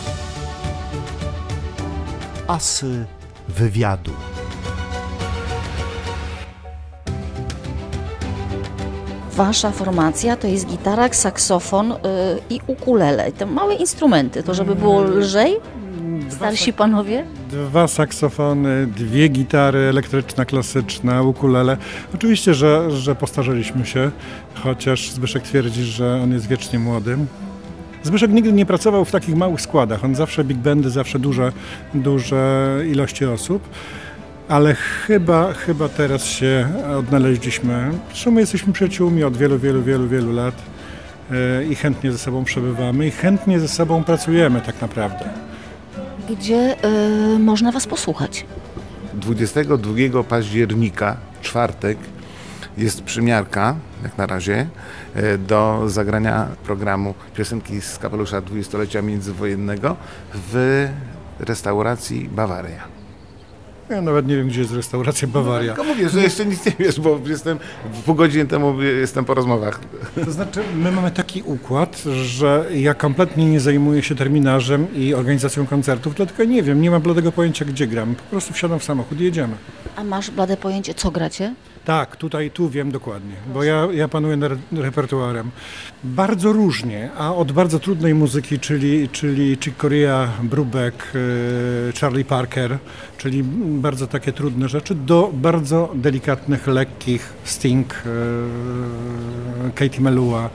Asy 2.52 3.04
wywiadu. 3.48 4.10
Wasza 9.32 9.70
formacja 9.70 10.36
to 10.36 10.46
jest 10.46 10.66
gitara, 10.66 11.12
saksofon 11.12 11.92
y, 11.92 11.96
i 12.50 12.60
ukulele. 12.66 13.32
Te 13.32 13.46
małe 13.46 13.74
instrumenty, 13.74 14.42
to 14.42 14.54
żeby 14.54 14.74
było 14.74 15.02
lżej? 15.02 15.56
Starsi 16.28 16.72
panowie? 16.72 17.26
Dwa 17.50 17.88
saksofony, 17.88 18.86
dwie 18.86 19.28
gitary, 19.28 19.78
elektryczna, 19.78 20.44
klasyczna, 20.44 21.22
ukulele. 21.22 21.76
Oczywiście, 22.14 22.54
że, 22.54 22.90
że 22.90 23.14
postarzeliśmy 23.14 23.86
się, 23.86 24.10
chociaż 24.54 25.10
Zbyszek 25.10 25.42
twierdzi, 25.42 25.84
że 25.84 26.20
on 26.22 26.32
jest 26.32 26.46
wiecznie 26.46 26.78
młodym. 26.78 27.26
Zbyszek 28.02 28.30
nigdy 28.30 28.52
nie 28.52 28.66
pracował 28.66 29.04
w 29.04 29.10
takich 29.10 29.36
małych 29.36 29.60
składach. 29.60 30.04
On 30.04 30.14
zawsze 30.14 30.44
big 30.44 30.58
bandy, 30.58 30.90
zawsze 30.90 31.18
duże, 31.18 31.52
duże 31.94 32.78
ilości 32.90 33.24
osób. 33.24 33.68
Ale 34.48 34.74
chyba, 34.74 35.52
chyba 35.52 35.88
teraz 35.88 36.24
się 36.24 36.68
odnaleźliśmy. 36.98 37.90
Zresztą 38.08 38.30
my 38.30 38.40
jesteśmy 38.40 38.72
przyjaciółmi 38.72 39.24
od 39.24 39.36
wielu, 39.36 39.58
wielu, 39.58 39.82
wielu, 39.82 40.08
wielu 40.08 40.32
lat 40.32 40.54
e, 41.30 41.64
i 41.64 41.74
chętnie 41.74 42.12
ze 42.12 42.18
sobą 42.18 42.44
przebywamy 42.44 43.06
i 43.06 43.10
chętnie 43.10 43.60
ze 43.60 43.68
sobą 43.68 44.04
pracujemy 44.04 44.60
tak 44.60 44.80
naprawdę. 44.80 45.24
Gdzie 46.28 46.76
y, 47.34 47.38
można 47.38 47.72
Was 47.72 47.86
posłuchać? 47.86 48.46
22 49.14 50.22
października, 50.22 51.16
czwartek, 51.42 51.98
jest 52.78 53.02
przymiarka, 53.02 53.76
jak 54.02 54.18
na 54.18 54.26
razie, 54.26 54.66
do 55.48 55.82
zagrania 55.86 56.48
programu 56.64 57.14
piosenki 57.36 57.80
z 57.80 57.98
kapelusza 57.98 58.40
dwudziestolecia 58.40 59.02
międzywojennego 59.02 59.96
w 60.34 60.88
restauracji 61.40 62.28
Bawaria. 62.28 63.02
Ja 63.90 64.02
nawet 64.02 64.26
nie 64.26 64.36
wiem, 64.36 64.48
gdzie 64.48 64.60
jest 64.60 64.72
restauracja 64.72 65.28
Bawaria. 65.28 65.74
Tylko 65.74 65.94
mówię, 65.94 66.08
że 66.08 66.22
jeszcze 66.22 66.46
nic 66.46 66.66
nie 66.66 66.72
wiesz, 66.78 67.00
bo 67.00 67.20
jestem 67.26 67.58
pół 68.06 68.14
godziny 68.14 68.46
temu 68.46 68.82
jestem 68.82 69.24
po 69.24 69.34
rozmowach. 69.34 69.80
To 70.24 70.30
znaczy, 70.30 70.60
my 70.76 70.92
mamy 70.92 71.10
taki 71.10 71.42
układ, 71.42 72.02
że 72.24 72.66
ja 72.74 72.94
kompletnie 72.94 73.50
nie 73.50 73.60
zajmuję 73.60 74.02
się 74.02 74.14
terminarzem 74.14 74.94
i 74.94 75.14
organizacją 75.14 75.66
koncertów, 75.66 76.14
dlatego 76.14 76.44
nie 76.44 76.62
wiem, 76.62 76.80
nie 76.80 76.90
mam 76.90 77.02
bladego 77.02 77.32
pojęcia, 77.32 77.64
gdzie 77.64 77.86
gram. 77.86 78.14
Po 78.14 78.22
prostu 78.22 78.54
wsiadam 78.54 78.78
w 78.78 78.84
samochód 78.84 79.20
i 79.20 79.24
jedziemy. 79.24 79.54
A 79.96 80.04
masz 80.04 80.30
blade 80.30 80.56
pojęcie, 80.56 80.94
co 80.94 81.10
gracie? 81.10 81.54
Tak, 81.84 82.16
tutaj, 82.16 82.50
tu 82.50 82.70
wiem 82.70 82.92
dokładnie, 82.92 83.34
bo 83.54 83.62
ja, 83.64 83.88
ja 83.92 84.08
panuję 84.08 84.36
nad 84.36 84.52
repertuarem. 84.72 85.50
Bardzo 86.04 86.52
różnie, 86.52 87.10
a 87.18 87.34
od 87.34 87.52
bardzo 87.52 87.78
trudnej 87.78 88.14
muzyki, 88.14 88.58
czyli, 88.58 89.08
czyli 89.08 89.58
Chick 89.60 89.76
Corea, 89.80 90.28
Brubeck, 90.42 91.02
e, 91.14 92.00
Charlie 92.00 92.24
Parker, 92.24 92.78
czyli 93.18 93.42
bardzo 93.64 94.06
takie 94.06 94.32
trudne 94.32 94.68
rzeczy, 94.68 94.94
do 94.94 95.30
bardzo 95.32 95.90
delikatnych, 95.94 96.66
lekkich 96.66 97.32
Sting, 97.44 97.94
e, 97.94 99.70
Katie 99.70 100.00
Melua. 100.00 100.50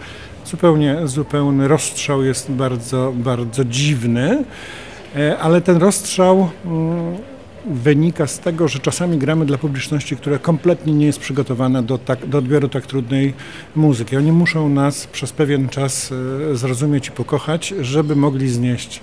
Zupełnie, 0.46 1.08
zupełny 1.08 1.68
rozstrzał 1.68 2.24
jest 2.24 2.52
bardzo, 2.52 3.14
bardzo 3.16 3.66
dziwny, 3.66 4.44
e, 5.16 5.38
ale 5.38 5.62
ten 5.62 5.78
rozstrzał 5.78 6.50
mm, 6.66 7.37
wynika 7.70 8.28
z 8.28 8.40
tego, 8.40 8.68
że 8.68 8.80
czasami 8.80 9.18
gramy 9.18 9.46
dla 9.46 9.58
publiczności, 9.58 10.18
która 10.18 10.40
kompletnie 10.40 10.94
nie 10.94 11.06
jest 11.06 11.20
przygotowana 11.20 11.82
do, 11.82 11.98
tak, 11.98 12.26
do 12.26 12.38
odbioru 12.38 12.68
tak 12.68 12.86
trudnej 12.86 13.34
muzyki. 13.76 14.18
Oni 14.18 14.32
muszą 14.32 14.70
nas 14.70 15.08
przez 15.08 15.32
pewien 15.32 15.70
czas 15.70 16.12
e, 16.52 16.56
zrozumieć 16.56 17.08
i 17.08 17.12
pokochać, 17.12 17.74
żeby 17.82 18.16
mogli 18.16 18.50
znieść 18.50 19.02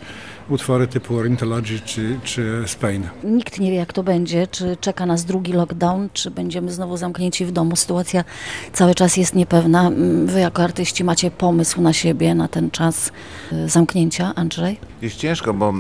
utwory 0.49 0.87
typu 0.87 1.17
Ornithology 1.17 1.81
czy, 1.85 2.19
czy 2.25 2.63
Spain. 2.67 3.09
Nikt 3.25 3.61
nie 3.61 3.71
wie, 3.71 3.77
jak 3.77 3.93
to 3.93 4.03
będzie, 4.03 4.47
czy 4.47 4.77
czeka 4.81 5.07
nas 5.07 5.25
drugi 5.25 5.53
lockdown, 5.53 6.09
czy 6.13 6.31
będziemy 6.31 6.73
znowu 6.73 6.97
zamknięci 6.97 7.45
w 7.45 7.53
domu. 7.53 7.77
Sytuacja 7.77 8.25
cały 8.73 8.95
czas 8.95 9.17
jest 9.17 9.35
niepewna. 9.35 9.87
Mm, 9.87 10.27
Wy 10.27 10.41
jako 10.41 10.63
artyści 10.63 11.05
macie 11.05 11.31
pomysł 11.31 11.81
na 11.81 11.93
siebie, 11.93 12.35
na 12.35 12.49
ten 12.49 12.71
czas 12.71 13.13
y, 13.53 13.69
zamknięcia, 13.69 14.33
Andrzej? 14.35 14.79
Jest 15.03 15.17
ciężko, 15.17 15.55
bo 15.55 15.75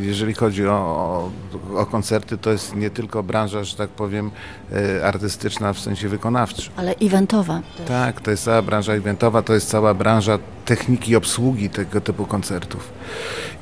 jeżeli 0.00 0.34
chodzi 0.34 0.66
o, 0.66 0.72
o, 0.72 1.80
o 1.80 1.86
koncerty, 1.86 2.38
to 2.38 2.50
jest 2.52 2.76
nie 2.76 2.90
tylko 2.90 3.22
branża, 3.22 3.64
że 3.64 3.76
tak 3.76 3.90
powiem, 3.90 4.30
e, 4.72 5.06
artystyczna 5.06 5.72
w 5.72 5.78
sensie 5.80 6.08
wykonawczym. 6.08 6.72
Ale 6.76 6.94
eventowa. 7.02 7.60
Tak, 7.88 8.20
to 8.20 8.30
jest 8.30 8.44
cała 8.44 8.62
branża 8.62 8.92
eventowa, 8.92 9.42
to 9.42 9.54
jest 9.54 9.68
cała 9.68 9.94
branża 9.94 10.38
techniki 10.64 11.16
obsługi 11.16 11.70
tego 11.70 12.00
typu 12.00 12.26
koncertów. 12.26 12.92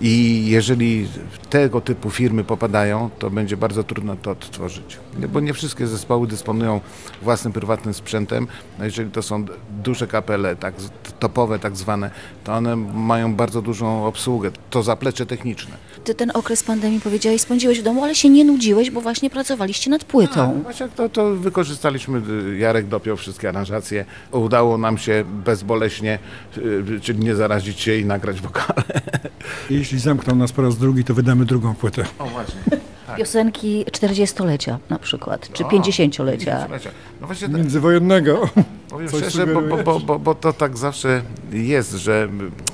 I 0.01 0.46
jeżeli 0.51 1.09
tego 1.51 1.81
typu 1.81 2.11
firmy 2.11 2.45
popadają, 2.45 3.11
to 3.19 3.31
będzie 3.31 3.57
bardzo 3.57 3.85
trudno 3.85 4.17
to 4.17 4.31
odtworzyć. 4.31 4.99
Bo 5.33 5.41
nie 5.41 5.55
wszystkie 5.55 5.87
zespoły 5.87 6.27
dysponują 6.27 6.81
własnym 7.23 7.53
prywatnym 7.53 7.95
sprzętem. 7.95 8.47
No 8.79 8.85
jeżeli 8.85 9.11
to 9.11 9.23
są 9.23 9.45
duże 9.85 10.07
kapele, 10.07 10.57
tak, 10.57 10.75
topowe 11.19 11.59
tak 11.59 11.77
zwane, 11.77 12.11
to 12.45 12.55
one 12.55 12.77
mają 12.77 13.35
bardzo 13.35 13.63
dużą 13.63 14.07
obsługę, 14.07 14.51
to 14.71 14.83
zaplecze 14.83 15.27
techniczne. 15.27 15.77
Ty 16.05 16.15
ten 16.15 16.31
okres 16.35 16.63
pandemii 16.63 17.01
powiedziałeś, 17.01 17.41
spędziłeś 17.41 17.81
w 17.81 17.83
domu, 17.83 18.05
ale 18.05 18.15
się 18.15 18.29
nie 18.29 18.45
nudziłeś, 18.45 18.91
bo 18.91 19.01
właśnie 19.01 19.31
pracowaliście 19.31 19.91
nad 19.91 20.05
płytą. 20.05 20.63
Właśnie 20.63 20.89
to, 20.89 21.09
to 21.09 21.35
wykorzystaliśmy, 21.35 22.23
Jarek 22.59 22.87
dopiął 22.87 23.17
wszystkie 23.17 23.49
aranżacje. 23.49 24.05
Udało 24.33 24.79
nam 24.79 24.99
się 24.99 25.25
bezboleśnie, 25.45 26.19
y, 26.59 27.01
czyli 27.03 27.19
nie 27.19 27.35
zarazić 27.35 27.81
się 27.81 27.97
i 27.97 28.05
nagrać 28.05 28.41
wokale. 28.41 28.83
Jeśli 29.71 29.99
zamkną 29.99 30.36
nas 30.37 30.53
po 30.53 30.63
raz 30.63 30.79
drugi, 30.79 31.05
to 31.05 31.15
wydamy 31.15 31.45
drugą 31.45 31.75
płytę. 31.75 32.05
O 32.19 32.27
właśnie. 32.27 32.61
Piosenki 33.17 33.85
40-lecia 33.85 34.79
na 34.91 34.99
przykład, 34.99 35.53
czy 35.53 35.65
O, 35.65 35.69
50-lecia. 35.69 36.69
No 37.21 37.27
właśnie 37.27 37.49
tak, 37.49 37.57
Międzywojennego. 37.57 38.49
Powiem 38.97 39.11
Coś 39.11 39.21
szczerze, 39.21 39.47
bo, 39.47 39.61
bo, 39.63 39.77
bo, 39.83 40.01
bo, 40.01 40.19
bo 40.19 40.35
to 40.35 40.53
tak 40.53 40.77
zawsze 40.79 41.23
jest, 41.53 41.93
że 41.93 42.29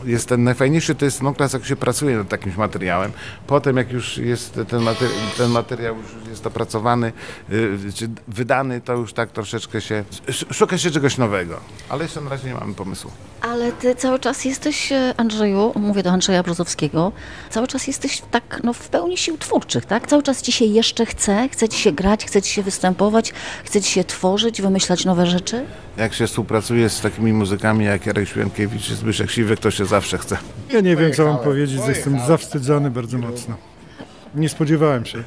jest 0.04 0.28
ten 0.28 0.44
najfajniejszy 0.44 0.94
to 0.94 1.04
jest 1.04 1.22
okres, 1.24 1.52
jak 1.52 1.64
się 1.64 1.76
pracuje 1.76 2.16
nad 2.16 2.28
takimś 2.28 2.56
materiałem. 2.56 3.12
Potem 3.46 3.76
jak 3.76 3.92
już 3.92 4.18
jest 4.18 4.60
ten, 4.68 4.82
mater, 4.82 5.08
ten 5.36 5.50
materiał 5.50 5.96
już 5.96 6.28
jest 6.28 6.46
opracowany, 6.46 7.12
y, 7.52 7.78
czy 7.94 8.08
wydany, 8.28 8.80
to 8.80 8.92
już 8.92 9.12
tak 9.12 9.30
troszeczkę 9.30 9.80
się, 9.80 10.04
sz- 10.28 10.56
szuka 10.56 10.78
się 10.78 10.90
czegoś 10.90 11.18
nowego. 11.18 11.60
Ale 11.88 12.02
jeszcze 12.02 12.20
na 12.20 12.30
razie 12.30 12.48
nie 12.48 12.54
mamy 12.54 12.74
pomysłu. 12.74 13.10
Ale 13.40 13.72
ty 13.72 13.94
cały 13.94 14.18
czas 14.18 14.44
jesteś, 14.44 14.92
e, 14.92 15.14
Andrzeju, 15.16 15.72
mówię 15.76 16.02
do 16.02 16.10
Andrzeja 16.10 16.42
Brzozowskiego, 16.42 17.12
cały 17.50 17.66
czas 17.66 17.86
jesteś 17.86 18.22
tak 18.30 18.60
no, 18.64 18.72
w 18.72 18.88
pełni 18.88 19.16
sił 19.18 19.38
twórczych, 19.38 19.84
tak? 19.84 20.06
Cały 20.06 20.22
czas 20.22 20.42
ci 20.42 20.52
się 20.52 20.64
jeszcze 20.64 21.06
chce, 21.06 21.48
chce 21.48 21.68
ci 21.68 21.78
się 21.78 21.92
grać, 21.92 22.24
chce 22.24 22.42
ci 22.42 22.52
się 22.52 22.62
występować, 22.62 23.32
chce 23.64 23.80
ci 23.80 23.92
się 23.92 24.04
tworzyć, 24.04 24.62
wymyślać 24.62 25.04
nowe 25.04 25.26
rzeczy? 25.26 25.64
Jak 25.96 26.11
się 26.14 26.26
współpracuje 26.26 26.88
z 26.88 27.00
takimi 27.00 27.32
muzykami 27.32 27.84
jak 27.84 28.06
Jarek 28.06 28.28
Świątkiewicz 28.28 28.82
czy 28.82 28.94
Zbyszek 28.94 29.30
Siwek, 29.30 29.60
to 29.60 29.70
się 29.70 29.84
zawsze 29.84 30.18
chce. 30.18 30.38
Ja 30.72 30.80
nie 30.80 30.96
wiem, 30.96 31.12
co 31.12 31.24
mam 31.24 31.38
powiedzieć, 31.38 31.80
jestem 31.88 32.20
zawstydzony 32.26 32.90
bardzo 32.90 33.18
mocno. 33.18 33.56
Nie 34.34 34.48
spodziewałem 34.48 35.04
się. 35.04 35.22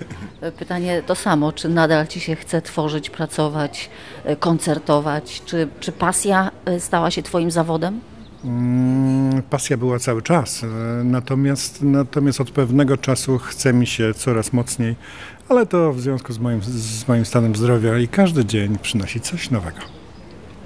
Pytanie 0.59 1.03
to 1.05 1.15
samo, 1.15 1.51
czy 1.51 1.69
nadal 1.69 2.07
ci 2.07 2.19
się 2.19 2.35
chce 2.35 2.61
tworzyć, 2.61 3.09
pracować, 3.09 3.89
e, 4.23 4.35
koncertować, 4.35 5.41
czy, 5.45 5.67
czy 5.79 5.91
pasja 5.91 6.51
e, 6.65 6.79
stała 6.79 7.11
się 7.11 7.23
twoim 7.23 7.51
zawodem? 7.51 7.99
Mm, 8.45 9.41
Pasja 9.49 9.77
była 9.77 9.99
cały 9.99 10.21
czas, 10.21 10.63
e, 10.63 10.67
natomiast, 11.03 11.81
natomiast 11.81 12.41
od 12.41 12.51
pewnego 12.51 12.97
czasu 12.97 13.37
chce 13.37 13.73
mi 13.73 13.87
się 13.87 14.13
coraz 14.13 14.53
mocniej, 14.53 14.95
ale 15.49 15.65
to 15.65 15.93
w 15.93 16.01
związku 16.01 16.33
z 16.33 16.39
moim, 16.39 16.61
z 16.63 17.07
moim 17.07 17.25
stanem 17.25 17.55
zdrowia 17.55 17.97
i 17.97 18.07
każdy 18.07 18.45
dzień 18.45 18.77
przynosi 18.81 19.21
coś 19.21 19.51
nowego. 19.51 19.79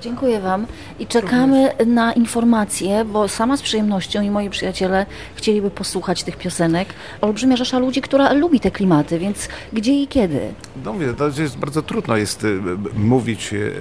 Dziękuję 0.02 0.40
Wam 0.40 0.66
i 1.00 1.08
czekamy 1.08 1.72
na 1.86 2.14
informacje, 2.14 3.06
bo 3.06 3.28
sama 3.28 3.58
z 3.58 3.62
przyjemnością 3.62 4.22
i 4.22 4.30
moi 4.32 4.50
przyjaciele 4.50 5.06
chcieliby 5.36 5.72
posłuchać 5.72 6.24
tych 6.24 6.38
piosenek. 6.38 6.94
Olbrzymia 7.22 7.56
rzesza 7.56 7.80
ludzi, 7.80 8.02
która 8.02 8.34
lubi 8.34 8.60
te 8.60 8.72
klimaty, 8.72 9.20
więc 9.20 9.50
gdzie 9.74 9.94
i 9.94 10.08
kiedy? 10.08 10.40
No 10.86 10.94
mówię, 10.94 11.14
to 11.14 11.28
jest 11.42 11.58
bardzo 11.58 11.82
trudno 11.82 12.18
jest 12.18 12.44
y, 12.44 12.62
mówić 12.96 13.54
y, 13.54 13.74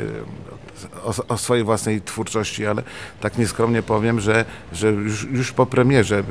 o, 1.05 1.15
o 1.29 1.39
swojej 1.39 1.65
własnej 1.65 2.01
twórczości, 2.01 2.67
ale 2.67 2.83
tak 3.21 3.39
nieskromnie 3.39 3.83
powiem, 3.83 4.21
że, 4.21 4.45
że 4.73 4.91
już, 4.91 5.25
już 5.25 5.53
po 5.53 5.67
premierze, 5.67 6.19
y, 6.19 6.25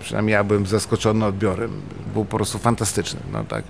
przynajmniej 0.00 0.32
ja 0.32 0.44
byłem 0.44 0.66
zaskoczony 0.66 1.24
odbiorem, 1.24 1.70
był 2.14 2.24
po 2.24 2.36
prostu 2.36 2.58
fantastyczny. 2.58 3.20
No, 3.32 3.44
tak. 3.44 3.64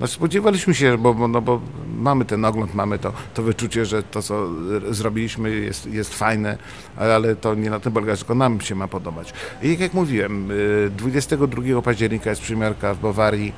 no, 0.00 0.06
spodziewaliśmy 0.06 0.74
się, 0.74 0.98
bo, 0.98 1.28
no, 1.28 1.40
bo 1.40 1.60
mamy 1.98 2.24
ten 2.24 2.44
ogląd, 2.44 2.74
mamy 2.74 2.98
to, 2.98 3.12
to 3.34 3.42
wyczucie, 3.42 3.86
że 3.86 4.02
to, 4.02 4.22
co 4.22 4.46
y, 4.90 4.94
zrobiliśmy 4.94 5.50
jest, 5.50 5.86
jest 5.86 6.14
fajne, 6.14 6.58
ale, 6.96 7.36
to 7.36 7.54
nie 7.54 7.70
na 7.70 7.80
tym 7.80 7.92
polega, 7.92 8.16
tylko 8.16 8.34
nam 8.34 8.60
się 8.60 8.74
ma 8.74 8.88
podobać. 8.88 9.32
I 9.62 9.78
jak, 9.78 9.94
mówiłem, 9.94 10.50
y, 10.50 10.90
22 10.96 11.82
października 11.82 12.30
jest 12.30 12.42
przymiarka 12.42 12.94
w 12.94 12.98
Bawarii, 12.98 13.52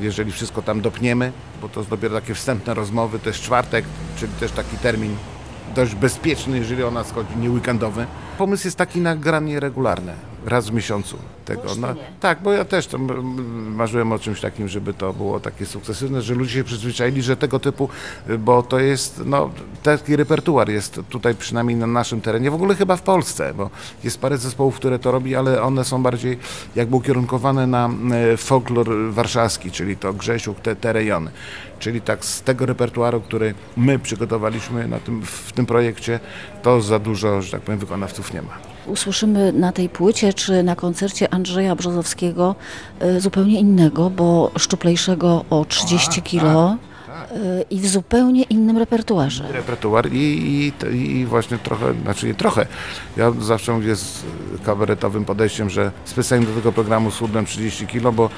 jeżeli 0.00 0.32
wszystko 0.32 0.62
tam 0.62 0.80
dopniemy, 0.80 1.32
bo 1.62 1.68
to 1.68 1.84
dopiero 1.84 2.20
takie 2.20 2.34
wstępne 2.34 2.74
rozmowy, 2.74 3.18
to 3.18 3.28
jest 3.28 3.40
czwartek, 3.40 3.84
czyli 4.16 4.32
też 4.32 4.52
taki 4.52 4.76
termin 4.76 5.16
dość 5.74 5.94
bezpieczny, 5.94 6.58
jeżeli 6.58 6.82
o 6.82 6.90
nas 6.90 7.12
chodzi, 7.12 7.36
nie 7.36 7.50
weekendowy. 7.50 8.06
Pomysł 8.38 8.66
jest 8.66 8.76
taki 8.76 9.00
na 9.00 9.16
granie 9.16 9.60
regularne, 9.60 10.14
raz 10.44 10.68
w 10.68 10.72
miesiącu 10.72 11.16
tego. 11.44 11.62
No, 11.80 11.88
tak, 12.20 12.42
bo 12.42 12.52
ja 12.52 12.64
też 12.64 12.86
to 12.86 12.96
m- 12.96 13.10
m- 13.10 13.74
marzyłem 13.74 14.12
o 14.12 14.18
czymś 14.18 14.40
takim, 14.40 14.68
żeby 14.68 14.94
to 14.94 15.12
było 15.12 15.40
takie 15.40 15.66
sukcesywne, 15.66 16.22
że 16.22 16.34
ludzie 16.34 16.52
się 16.52 16.64
przyzwyczaili, 16.64 17.22
że 17.22 17.36
tego 17.36 17.58
typu, 17.60 17.88
y, 18.30 18.38
bo 18.38 18.62
to 18.62 18.78
jest, 18.78 19.22
no, 19.24 19.50
taki 19.82 20.16
repertuar 20.16 20.68
jest 20.70 21.00
tutaj 21.08 21.34
przynajmniej 21.34 21.76
na 21.76 21.86
naszym 21.86 22.20
terenie, 22.20 22.50
w 22.50 22.54
ogóle 22.54 22.74
chyba 22.74 22.96
w 22.96 23.02
Polsce, 23.02 23.54
bo 23.54 23.70
jest 24.04 24.20
parę 24.20 24.38
zespołów, 24.38 24.76
które 24.76 24.98
to 24.98 25.10
robi, 25.12 25.36
ale 25.36 25.62
one 25.62 25.84
są 25.84 26.02
bardziej 26.02 26.38
jakby 26.76 26.96
ukierunkowane 26.96 27.66
na 27.66 27.90
e, 28.32 28.36
folklor 28.36 28.88
warszawski, 29.10 29.70
czyli 29.70 29.96
to 29.96 30.12
Grzesiuk, 30.12 30.60
te, 30.60 30.76
te 30.76 30.92
rejony. 30.92 31.30
Czyli 31.78 32.00
tak 32.00 32.24
z 32.24 32.42
tego 32.42 32.66
repertuaru, 32.66 33.20
który 33.20 33.54
my 33.76 33.98
przygotowaliśmy 33.98 34.88
na 34.88 34.98
tym, 35.00 35.22
w 35.22 35.52
tym 35.52 35.66
projekcie, 35.66 36.20
to 36.62 36.80
za 36.80 36.98
dużo, 36.98 37.42
że 37.42 37.50
tak 37.52 37.60
powiem, 37.60 37.78
wykonawców 37.78 38.34
nie 38.34 38.42
ma. 38.42 38.73
Usłyszymy 38.86 39.52
na 39.52 39.72
tej 39.72 39.88
płycie 39.88 40.32
czy 40.32 40.62
na 40.62 40.76
koncercie 40.76 41.34
Andrzeja 41.34 41.76
Brzozowskiego 41.76 42.54
y, 43.02 43.20
zupełnie 43.20 43.60
innego, 43.60 44.10
bo 44.10 44.50
szczuplejszego 44.58 45.44
o 45.50 45.64
30 45.64 46.22
kilo 46.22 46.76
y, 47.32 47.64
i 47.70 47.80
w 47.80 47.88
zupełnie 47.88 48.42
innym 48.42 48.78
repertuarze. 48.78 49.44
repertuar 49.52 50.12
i, 50.12 50.72
i, 50.92 50.96
i 50.96 51.26
właśnie 51.26 51.58
trochę, 51.58 51.94
znaczy 52.02 52.26
nie 52.26 52.34
trochę, 52.34 52.66
ja 53.16 53.32
zawsze 53.40 53.72
mówię 53.72 53.96
z 53.96 54.22
kabaretowym 54.64 55.24
podejściem, 55.24 55.70
że 55.70 55.90
specjalnie 56.04 56.46
do 56.46 56.54
tego 56.54 56.72
programu 56.72 57.10
schudłem 57.10 57.46
30 57.46 57.86
kg, 57.86 58.12
bo 58.12 58.30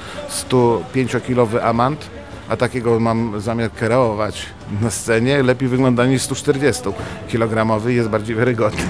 105-kilowy 0.49 1.59
amant, 1.63 2.09
a 2.49 2.57
takiego 2.57 2.99
mam 2.99 3.41
zamiar 3.41 3.71
kreować 3.71 4.45
na 4.81 4.91
scenie, 4.91 5.43
lepiej 5.43 5.69
wygląda 5.69 6.05
niż 6.05 6.21
140-kilogramowy, 6.21 7.87
jest 7.87 8.09
bardziej 8.09 8.35
wiarygodny. 8.35 8.83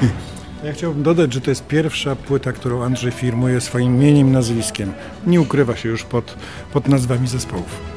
Ja 0.64 0.74
chciałbym 0.74 1.04
dodać, 1.04 1.34
że 1.34 1.42
to 1.42 1.52
jest 1.52 1.68
pierwsza 1.68 2.16
płyta, 2.16 2.52
którą 2.52 2.84
Andrzej 2.84 3.12
firmuje 3.12 3.62
swoim 3.62 3.96
imieniem, 3.96 4.32
nazwiskiem. 4.32 4.94
Nie 5.28 5.42
ukrywa 5.42 5.76
się 5.76 5.90
już 5.90 6.04
pod, 6.04 6.36
pod 6.74 6.88
nazwami 6.88 7.28
zespołów. 7.28 7.97